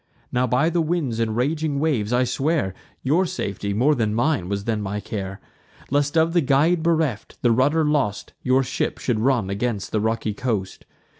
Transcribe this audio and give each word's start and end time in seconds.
Now 0.31 0.47
by 0.47 0.71
the 0.71 0.81
winds 0.81 1.19
and 1.19 1.37
raging 1.37 1.79
waves 1.79 2.11
I 2.11 2.23
swear, 2.23 2.73
Your 3.03 3.27
safety, 3.27 3.71
more 3.71 3.93
than 3.93 4.15
mine, 4.15 4.49
was 4.49 4.63
then 4.63 4.81
my 4.81 4.99
care; 4.99 5.39
Lest, 5.91 6.17
of 6.17 6.33
the 6.33 6.41
guide 6.41 6.81
bereft, 6.81 7.37
the 7.43 7.51
rudder 7.51 7.85
lost, 7.85 8.33
Your 8.41 8.63
ship 8.63 8.97
should 8.97 9.19
run 9.19 9.51
against 9.51 9.91
the 9.91 10.01
rocky 10.01 10.33
coast. 10.33 10.87